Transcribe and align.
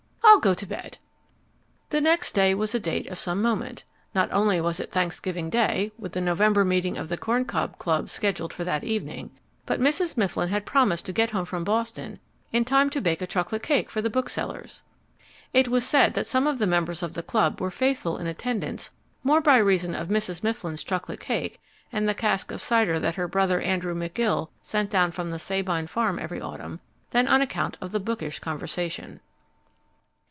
I'll 0.23 0.39
go 0.39 0.53
to 0.55 0.65
bed." 0.65 0.97
The 1.89 1.99
next 1.99 2.31
day 2.31 2.55
was 2.55 2.73
a 2.73 2.79
date 2.79 3.05
of 3.07 3.19
some 3.19 3.41
moment. 3.41 3.83
Not 4.15 4.31
only 4.31 4.61
was 4.61 4.79
it 4.79 4.89
Thanksgiving 4.91 5.49
Day, 5.49 5.91
with 5.99 6.13
the 6.13 6.21
November 6.21 6.63
meeting 6.63 6.97
of 6.97 7.09
the 7.09 7.17
Corn 7.17 7.43
Cob 7.43 7.77
Club 7.77 8.09
scheduled 8.09 8.53
for 8.53 8.63
that 8.63 8.83
evening, 8.83 9.31
but 9.65 9.81
Mrs. 9.81 10.15
Mifflin 10.17 10.47
had 10.47 10.65
promised 10.65 11.05
to 11.07 11.13
get 11.13 11.31
home 11.31 11.43
from 11.45 11.65
Boston 11.65 12.17
in 12.53 12.63
time 12.63 12.89
to 12.91 13.01
bake 13.01 13.21
a 13.21 13.27
chocolate 13.27 13.61
cake 13.61 13.89
for 13.89 14.01
the 14.01 14.09
booksellers. 14.09 14.83
It 15.53 15.67
was 15.67 15.85
said 15.85 16.13
that 16.13 16.25
some 16.27 16.47
of 16.47 16.57
the 16.59 16.67
members 16.67 17.03
of 17.03 17.13
the 17.13 17.23
club 17.23 17.59
were 17.59 17.69
faithful 17.71 18.17
in 18.17 18.25
attendance 18.25 18.89
more 19.23 19.41
by 19.41 19.57
reason 19.57 19.93
of 19.93 20.07
Mrs. 20.07 20.41
Mifflin's 20.43 20.83
chocolate 20.85 21.19
cake, 21.19 21.59
and 21.91 22.07
the 22.07 22.15
cask 22.15 22.51
of 22.51 22.61
cider 22.63 22.99
that 22.99 23.15
her 23.15 23.27
brother 23.27 23.59
Andrew 23.59 23.93
McGill 23.93 24.47
sent 24.63 24.89
down 24.89 25.11
from 25.11 25.29
the 25.29 25.37
Sabine 25.39 25.87
Farm 25.87 26.17
every 26.17 26.39
autumn, 26.39 26.79
than 27.11 27.27
on 27.27 27.41
account 27.41 27.77
of 27.81 27.91
the 27.91 27.99
bookish 27.99 28.39
conversation. 28.39 29.19